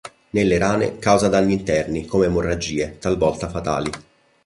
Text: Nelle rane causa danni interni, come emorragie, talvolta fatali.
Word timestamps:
Nelle 0.31 0.57
rane 0.57 0.97
causa 0.97 1.27
danni 1.29 1.53
interni, 1.53 2.07
come 2.07 2.25
emorragie, 2.25 2.97
talvolta 2.97 3.51
fatali. 3.51 3.91